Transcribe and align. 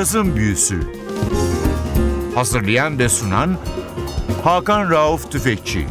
Cazın 0.00 0.36
Büyüsü 0.36 0.80
Hazırlayan 2.34 2.98
ve 2.98 3.08
sunan 3.08 3.58
Hakan 4.44 4.90
Rauf 4.90 5.32
Tüfekçi 5.32 5.86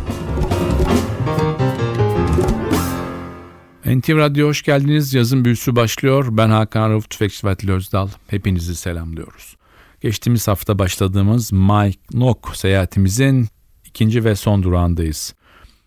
NTV 3.86 4.18
Radyo 4.18 4.48
hoş 4.48 4.64
geldiniz. 4.64 5.14
Yazın 5.14 5.45
büyüsü 5.45 5.76
başlıyor. 5.76 6.27
Ben 6.32 6.50
Hakan 6.50 6.90
Rauf 6.90 7.09
Tüfekçi 7.09 7.48
ve 7.48 7.72
Özdal. 7.72 8.09
Hepinizi 8.27 8.76
selamlıyoruz. 8.76 9.55
Geçtiğimiz 10.02 10.48
hafta 10.48 10.80
başladığımız 10.80 11.52
Mike 11.52 12.00
Nock 12.14 12.55
seyahatimizin 12.55 13.48
ikinci 13.86 14.26
ve 14.26 14.36
son 14.36 14.64
durağındayız. 14.64 15.35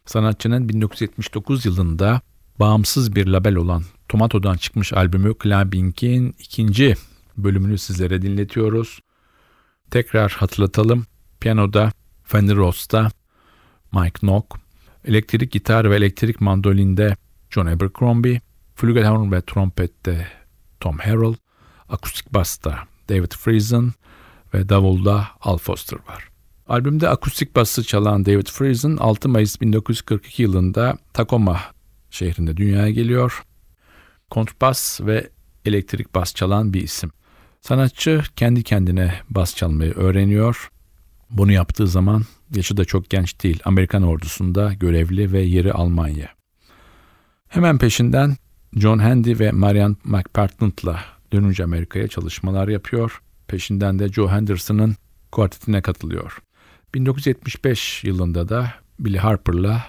Sanatçının 0.07 0.69
1979 0.69 1.67
yılında 1.67 2.21
bağımsız 2.61 3.15
bir 3.15 3.27
label 3.27 3.55
olan 3.55 3.83
Tomato'dan 4.09 4.57
çıkmış 4.57 4.93
albümü 4.93 5.35
Clubbing'in 5.43 6.35
ikinci 6.39 6.97
bölümünü 7.37 7.79
sizlere 7.79 8.23
dinletiyoruz. 8.23 9.01
Tekrar 9.91 10.33
hatırlatalım. 10.33 11.07
Piyanoda 11.41 11.93
Fender 12.25 12.57
Rhodes,'da 12.57 13.11
Mike 13.93 14.27
Nock, 14.27 14.47
elektrik 15.05 15.53
gitar 15.53 15.91
ve 15.91 15.97
elektrik 15.97 16.41
mandolinde 16.41 17.17
John 17.51 17.67
Abercrombie, 17.67 18.41
flügelhorn 18.75 19.33
ve 19.33 19.41
trompette 19.41 20.29
Tom 20.81 20.99
Harrell, 20.99 21.35
akustik 21.89 22.35
basta 22.35 22.79
David 23.09 23.33
Friesen 23.33 23.93
ve 24.55 24.69
davulda 24.69 25.29
Al 25.41 25.59
Foster 25.59 25.99
var. 26.09 26.29
Albümde 26.69 27.09
akustik 27.09 27.57
bası 27.57 27.85
çalan 27.85 28.27
David 28.27 28.47
Friesen 28.47 28.97
6 28.97 29.29
Mayıs 29.29 29.61
1942 29.61 30.43
yılında 30.43 30.99
Tacoma 31.13 31.61
şehrinde 32.11 32.57
dünyaya 32.57 32.91
geliyor. 32.91 33.43
Kontrbas 34.31 35.01
ve 35.01 35.31
elektrik 35.65 36.15
bas 36.15 36.35
çalan 36.35 36.73
bir 36.73 36.83
isim. 36.83 37.11
Sanatçı 37.63 38.23
kendi 38.37 38.63
kendine 38.63 39.15
bas 39.31 39.57
çalmayı 39.57 39.93
öğreniyor. 39.93 40.71
Bunu 41.31 41.53
yaptığı 41.53 41.87
zaman 41.87 42.23
yaşı 42.55 42.77
da 42.77 42.85
çok 42.85 43.11
genç 43.11 43.43
değil. 43.43 43.61
Amerikan 43.65 44.03
ordusunda 44.03 44.73
görevli 44.73 45.33
ve 45.33 45.41
yeri 45.41 45.73
Almanya. 45.73 46.29
Hemen 47.49 47.79
peşinden 47.79 48.37
John 48.77 48.99
Handy 48.99 49.39
ve 49.39 49.53
Marian 49.53 49.97
McPartland'la 50.05 51.05
dönünce 51.33 51.65
Amerika'ya 51.65 52.09
çalışmalar 52.09 52.69
yapıyor. 52.69 53.23
Peşinden 53.49 53.99
de 53.99 54.09
Joe 54.09 54.29
Henderson'ın 54.29 54.97
kuartetine 55.33 55.83
katılıyor. 55.83 56.39
1975 56.95 58.05
yılında 58.05 58.49
da 58.49 58.75
Billy 58.99 59.19
Harper'la 59.19 59.85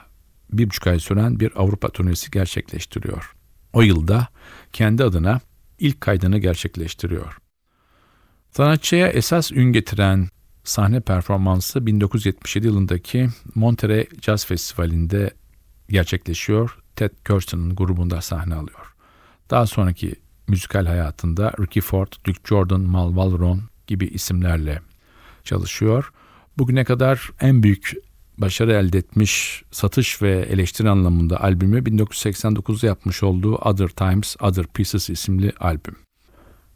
bir 0.51 0.65
buçuk 0.65 0.87
ay 0.87 0.99
süren 0.99 1.39
bir 1.39 1.51
Avrupa 1.55 1.89
turnesi 1.89 2.31
gerçekleştiriyor. 2.31 3.35
O 3.73 3.81
yılda 3.81 4.27
kendi 4.73 5.03
adına 5.03 5.39
ilk 5.79 6.01
kaydını 6.01 6.37
gerçekleştiriyor. 6.37 7.42
Sanatçıya 8.57 9.07
esas 9.07 9.51
ün 9.51 9.73
getiren 9.73 10.27
sahne 10.63 10.99
performansı 10.99 11.85
1977 11.85 12.67
yılındaki 12.67 13.29
Monterey 13.55 14.07
Jazz 14.21 14.45
Festivali'nde 14.45 15.31
gerçekleşiyor. 15.89 16.77
Ted 16.95 17.11
Kirsten'ın 17.27 17.75
grubunda 17.75 18.21
sahne 18.21 18.55
alıyor. 18.55 18.93
Daha 19.49 19.67
sonraki 19.67 20.15
müzikal 20.47 20.85
hayatında 20.85 21.51
Ricky 21.59 21.81
Ford, 21.81 22.07
Duke 22.25 22.39
Jordan, 22.45 22.81
Mal 22.81 23.15
Valron 23.15 23.61
gibi 23.87 24.05
isimlerle 24.05 24.81
çalışıyor. 25.43 26.11
Bugüne 26.57 26.83
kadar 26.83 27.31
en 27.41 27.63
büyük 27.63 27.93
başarı 28.37 28.73
elde 28.73 28.97
etmiş 28.97 29.63
satış 29.71 30.21
ve 30.21 30.31
eleştiri 30.31 30.89
anlamında 30.89 31.43
albümü 31.43 31.79
1989'da 31.79 32.87
yapmış 32.87 33.23
olduğu 33.23 33.55
Other 33.55 33.87
Times, 33.87 34.35
Other 34.41 34.65
Pieces 34.67 35.09
isimli 35.09 35.53
albüm. 35.59 35.95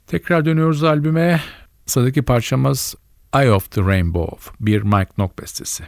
Tekrar 0.07 0.45
dönüyoruz 0.45 0.83
albüme. 0.83 1.41
Sıradaki 1.87 2.21
parçamız 2.21 2.95
Eye 3.35 3.51
of 3.51 3.71
the 3.71 3.81
Rainbow, 3.81 4.53
bir 4.59 4.81
Mike 4.81 5.11
Nock 5.17 5.39
bestesi. 5.41 5.83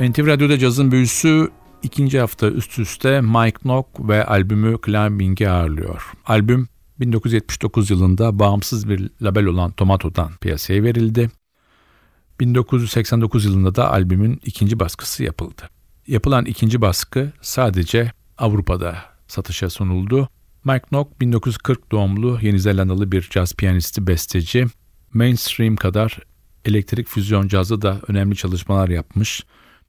NTV 0.00 0.26
Radyo'da 0.26 0.58
cazın 0.58 0.92
büyüsü 0.92 1.50
ikinci 1.82 2.20
hafta 2.20 2.50
üst 2.50 2.78
üste 2.78 3.20
Mike 3.20 3.58
Nock 3.64 3.88
ve 4.08 4.24
albümü 4.24 4.76
Climbing'i 4.86 5.50
ağırlıyor. 5.50 6.12
Albüm 6.26 6.68
1979 7.00 7.90
yılında 7.90 8.38
bağımsız 8.38 8.88
bir 8.88 9.10
label 9.22 9.44
olan 9.44 9.70
Tomato'dan 9.72 10.30
piyasaya 10.40 10.82
verildi. 10.82 11.30
1989 12.40 13.44
yılında 13.44 13.74
da 13.74 13.90
albümün 13.90 14.40
ikinci 14.44 14.80
baskısı 14.80 15.24
yapıldı. 15.24 15.62
Yapılan 16.06 16.44
ikinci 16.44 16.80
baskı 16.80 17.32
sadece 17.40 18.12
Avrupa'da 18.38 18.96
satışa 19.28 19.70
sunuldu. 19.70 20.28
Mike 20.64 20.86
Nock 20.92 21.20
1940 21.20 21.92
doğumlu 21.92 22.38
Yeni 22.42 22.60
Zelandalı 22.60 23.12
bir 23.12 23.28
caz 23.30 23.54
piyanisti 23.54 24.06
besteci. 24.06 24.66
Mainstream 25.12 25.76
kadar 25.76 26.18
elektrik 26.64 27.08
füzyon 27.08 27.48
cazı 27.48 27.82
da 27.82 28.00
önemli 28.08 28.36
çalışmalar 28.36 28.88
yapmış 28.88 29.44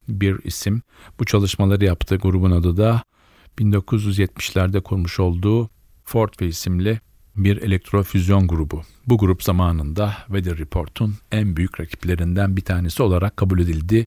bir 0.08 0.40
isim. 0.44 0.82
Bu 1.20 1.26
çalışmaları 1.26 1.86
yaptığı 1.86 2.16
grubun 2.16 2.52
adı 2.52 2.78
da 2.78 3.04
1970'lerde 3.60 4.82
kurmuş 4.82 5.20
olduğu 5.20 5.70
Fort 6.04 6.42
isimli 6.42 7.00
bir 7.36 7.58
elektrofüzyon 7.58 8.48
grubu. 8.48 8.82
Bu 9.08 9.18
grup 9.18 9.44
zamanında 9.44 10.14
Weather 10.28 10.58
Report'un 10.58 11.16
en 11.32 11.56
büyük 11.56 11.80
rakiplerinden 11.80 12.58
bir 12.58 12.62
tanesi 12.62 13.04
olarak 13.04 13.38
kabul 13.38 13.60
edildi. 13.60 14.06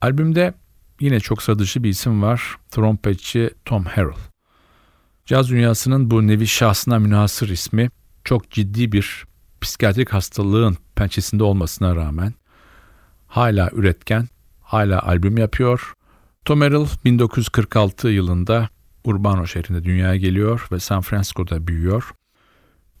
Albümde 0.00 0.54
yine 1.00 1.20
çok 1.20 1.42
sıra 1.42 1.58
bir 1.58 1.88
isim 1.88 2.22
var. 2.22 2.56
Trompetçi 2.70 3.50
Tom 3.64 3.84
Harrell. 3.84 4.16
Caz 5.26 5.50
dünyasının 5.50 6.10
bu 6.10 6.26
nevi 6.26 6.46
şahsına 6.46 6.98
münhasır 6.98 7.48
ismi 7.48 7.90
çok 8.24 8.50
ciddi 8.50 8.92
bir 8.92 9.24
psikiyatrik 9.60 10.12
hastalığın 10.12 10.76
pençesinde 10.96 11.44
olmasına 11.44 11.96
rağmen 11.96 12.34
hala 13.26 13.70
üretken, 13.72 14.28
hala 14.74 15.02
albüm 15.02 15.38
yapıyor. 15.38 15.94
Tom 16.44 16.60
Harrell 16.60 16.86
1946 17.04 18.08
yılında 18.08 18.68
Urbano 19.04 19.46
şehrinde 19.46 19.84
dünyaya 19.84 20.16
geliyor 20.16 20.66
ve 20.72 20.80
San 20.80 21.00
Francisco'da 21.00 21.66
büyüyor. 21.66 22.12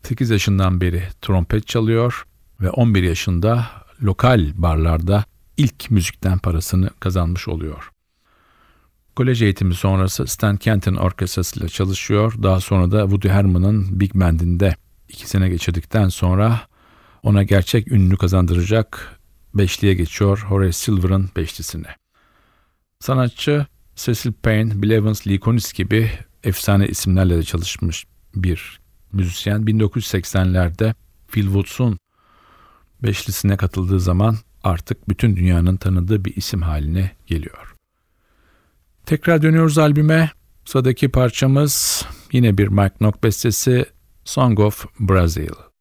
8 0.02 0.30
yaşından 0.30 0.80
beri 0.80 1.02
trompet 1.22 1.66
çalıyor 1.66 2.26
ve 2.60 2.70
11 2.70 3.02
yaşında 3.02 3.66
lokal 4.02 4.52
barlarda 4.54 5.24
ilk 5.56 5.90
müzikten 5.90 6.38
parasını 6.38 6.90
kazanmış 7.00 7.48
oluyor. 7.48 7.90
Kolej 9.16 9.42
eğitimi 9.42 9.74
sonrası 9.74 10.26
Stan 10.26 10.56
Kenton 10.56 10.94
orkestrasıyla 10.94 11.68
çalışıyor. 11.68 12.34
Daha 12.42 12.60
sonra 12.60 12.90
da 12.90 13.00
Woody 13.02 13.28
Herman'ın 13.28 14.00
Big 14.00 14.14
Band'inde 14.14 14.76
iki 15.08 15.28
sene 15.28 15.48
geçirdikten 15.48 16.08
sonra 16.08 16.60
ona 17.22 17.42
gerçek 17.42 17.92
ünlü 17.92 18.16
kazandıracak 18.16 19.18
beşliğe 19.54 19.94
geçiyor 19.94 20.44
Horace 20.48 20.72
Silver'ın 20.72 21.30
beşlisine. 21.36 21.96
Sanatçı 23.00 23.66
Cecil 23.96 24.32
Payne, 24.32 24.82
Bill 24.82 24.90
Evans, 24.90 25.26
Lee 25.26 25.40
Konitz 25.40 25.72
gibi 25.72 26.10
efsane 26.44 26.88
isimlerle 26.88 27.36
de 27.36 27.42
çalışmış 27.42 28.06
bir 28.34 28.80
müzisyen 29.12 29.60
1980'lerde 29.62 30.94
Phil 31.28 31.44
Woods'un 31.44 31.98
beşlisine 33.02 33.56
katıldığı 33.56 34.00
zaman 34.00 34.36
artık 34.64 35.08
bütün 35.08 35.36
dünyanın 35.36 35.76
tanıdığı 35.76 36.24
bir 36.24 36.36
isim 36.36 36.62
haline 36.62 37.10
geliyor. 37.26 37.74
Tekrar 39.06 39.42
dönüyoruz 39.42 39.78
albüme. 39.78 40.30
Sıradaki 40.64 41.08
parçamız 41.08 42.04
yine 42.32 42.58
bir 42.58 42.68
Mike 42.68 42.94
Nock 43.00 43.24
bestesi 43.24 43.84
Song 44.24 44.60
of 44.60 44.86
Brazil. 45.00 45.73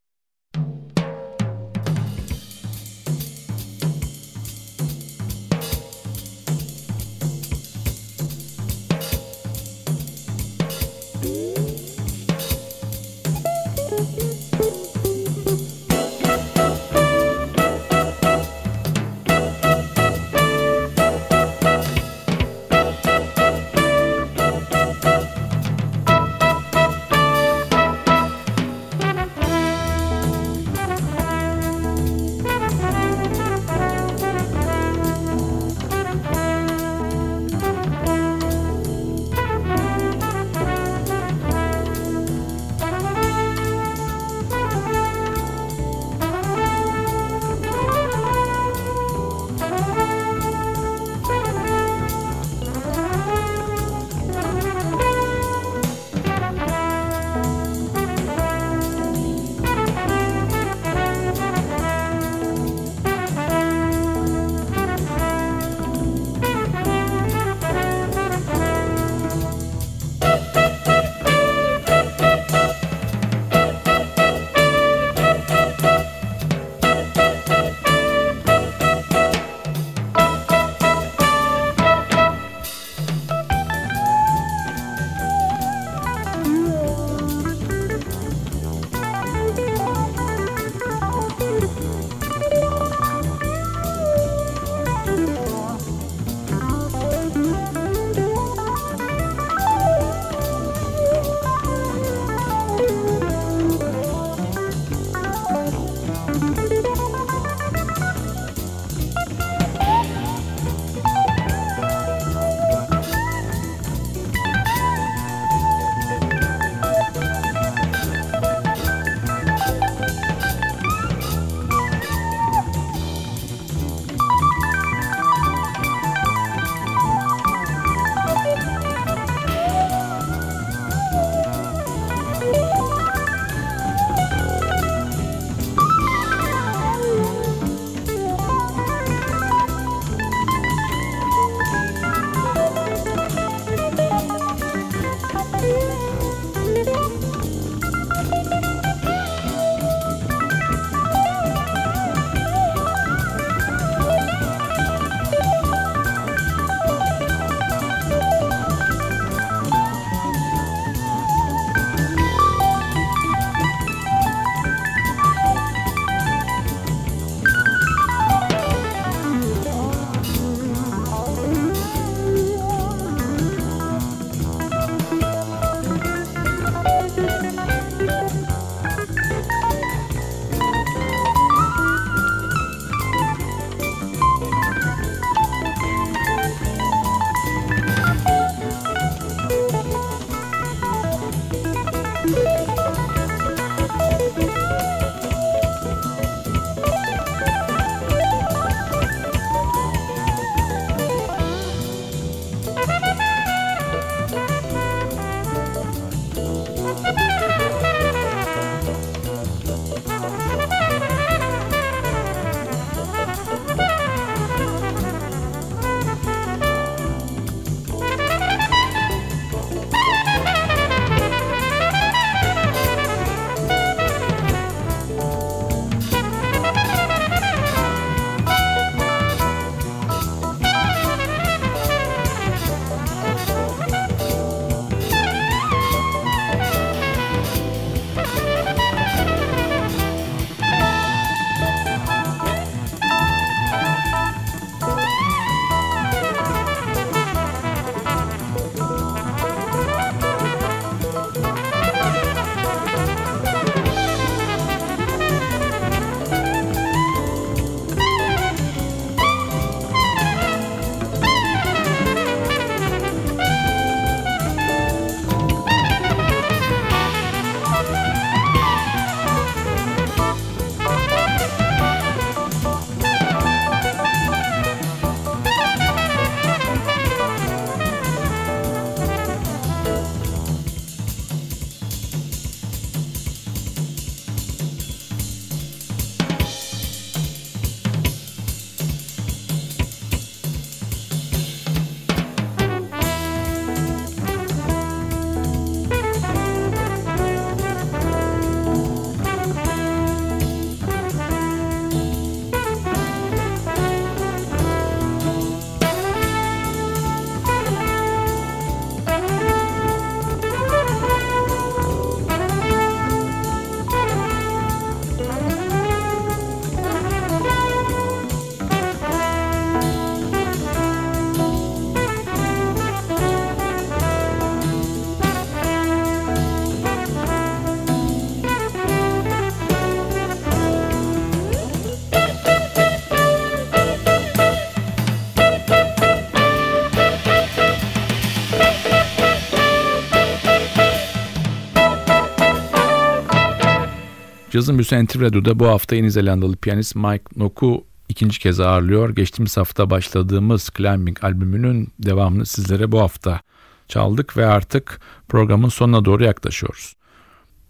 Cazın 344.54 344.78
Büyüsü 344.78 345.06
NTV 345.06 345.60
bu 345.60 345.68
hafta 345.68 345.96
Yeni 345.96 346.12
Zelandalı 346.12 346.56
piyanist 346.56 346.96
Mike 346.96 347.24
Nock'u 347.36 347.86
ikinci 348.10 348.40
kez 348.40 348.60
ağırlıyor. 348.60 349.10
Geçtiğimiz 349.10 349.58
hafta 349.58 349.90
başladığımız 349.90 350.70
Climbing 350.78 351.24
albümünün 351.24 351.88
devamını 352.00 352.46
sizlere 352.46 352.92
bu 352.92 353.00
hafta 353.00 353.42
çaldık 353.88 354.38
ve 354.38 354.46
artık 354.46 355.02
programın 355.28 355.70
sonuna 355.70 356.06
doğru 356.06 356.24
yaklaşıyoruz. 356.24 356.94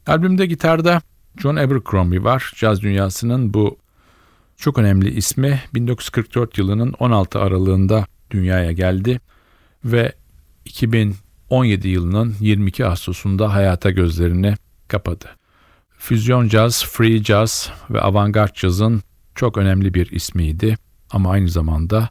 Albümde 0.08 0.46
gitarda 0.46 1.02
John 1.38 1.56
Abercrombie 1.56 2.24
var. 2.24 2.54
Caz 2.56 2.82
dünyasının 2.82 3.54
bu 3.54 3.78
çok 4.58 4.78
önemli 4.78 5.10
ismi 5.10 5.62
1944 5.74 6.58
yılının 6.58 6.94
16 7.00 7.40
aralığında 7.40 8.06
dünyaya 8.32 8.72
geldi 8.72 9.20
ve 9.86 10.14
2017 10.66 11.88
yılının 11.88 12.36
22 12.40 12.86
Ağustos'unda 12.86 13.54
hayata 13.54 13.92
gözlerini 13.92 14.54
kapadı. 14.88 15.43
Füzyon 16.04 16.48
caz, 16.48 16.86
free 16.86 17.24
jazz 17.24 17.70
ve 17.90 18.02
avantgard 18.02 18.56
cazın 18.56 19.04
çok 19.36 19.58
önemli 19.58 19.94
bir 19.94 20.12
ismiydi 20.12 20.78
ama 21.12 21.32
aynı 21.32 21.50
zamanda 21.50 22.10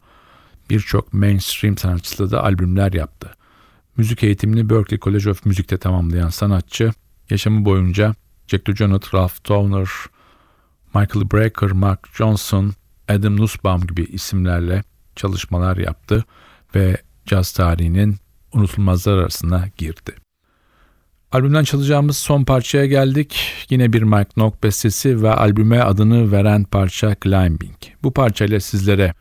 birçok 0.71 1.13
mainstream 1.13 1.77
sanatçısıyla 1.77 2.31
da 2.31 2.45
albümler 2.45 2.93
yaptı. 2.93 3.35
Müzik 3.97 4.25
eğitimini 4.25 4.71
Berklee 4.71 4.99
College 4.99 5.31
of 5.31 5.47
Music'te 5.47 5.79
tamamlayan 5.79 6.29
sanatçı, 6.29 6.93
yaşamı 7.31 7.65
boyunca 7.65 8.15
Jack 8.47 8.67
DeJohnette, 8.67 9.09
Ralph 9.15 9.45
Towner, 9.45 9.89
Michael 10.95 11.31
Brecker, 11.33 11.73
Mark 11.73 12.09
Johnson, 12.17 12.73
Adam 13.09 13.37
Nussbaum 13.37 13.87
gibi 13.87 14.05
isimlerle 14.05 14.83
çalışmalar 15.17 15.77
yaptı 15.77 16.25
ve 16.75 16.97
caz 17.27 17.53
tarihinin 17.53 18.17
unutulmazlar 18.53 19.19
arasına 19.19 19.69
girdi. 19.77 20.15
Albümden 21.33 21.65
çalacağımız 21.65 22.17
son 22.17 22.45
parçaya 22.45 22.87
geldik. 22.87 23.41
Yine 23.71 23.93
bir 23.93 24.03
Mike 24.03 24.31
Nock 24.37 24.63
bestesi 24.63 25.23
ve 25.23 25.31
albüme 25.31 25.81
adını 25.81 26.33
veren 26.33 26.65
parça 26.65 27.17
Climbing. 27.23 27.77
Bu 28.03 28.13
parçayla 28.13 28.61
sizlere 28.61 29.15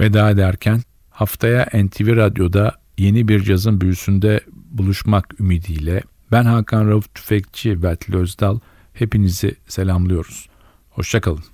veda 0.00 0.30
ederken 0.30 0.82
haftaya 1.10 1.68
NTV 1.74 2.16
Radyo'da 2.16 2.74
yeni 2.98 3.28
bir 3.28 3.42
cazın 3.42 3.80
büyüsünde 3.80 4.40
buluşmak 4.52 5.40
ümidiyle 5.40 6.02
ben 6.32 6.44
Hakan 6.44 6.88
Rauf 6.88 7.14
Tüfekçi 7.14 7.82
ve 7.82 7.96
Özdal 8.12 8.58
hepinizi 8.92 9.54
selamlıyoruz. 9.66 10.48
Hoşçakalın. 10.90 11.53